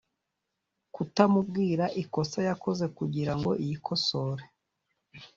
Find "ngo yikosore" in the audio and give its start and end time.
3.39-4.43